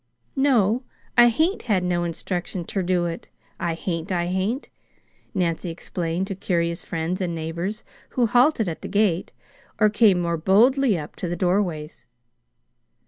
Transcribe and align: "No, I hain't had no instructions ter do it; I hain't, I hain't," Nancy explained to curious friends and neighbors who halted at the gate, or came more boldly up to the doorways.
"No, 0.35 0.81
I 1.15 1.27
hain't 1.27 1.61
had 1.69 1.83
no 1.83 2.03
instructions 2.05 2.65
ter 2.69 2.81
do 2.81 3.05
it; 3.05 3.29
I 3.59 3.75
hain't, 3.75 4.11
I 4.11 4.25
hain't," 4.25 4.69
Nancy 5.35 5.69
explained 5.69 6.25
to 6.25 6.33
curious 6.33 6.81
friends 6.81 7.21
and 7.21 7.35
neighbors 7.35 7.83
who 8.17 8.25
halted 8.25 8.67
at 8.67 8.81
the 8.81 8.87
gate, 8.87 9.31
or 9.79 9.91
came 9.91 10.19
more 10.19 10.37
boldly 10.37 10.97
up 10.97 11.15
to 11.17 11.27
the 11.27 11.35
doorways. 11.35 12.07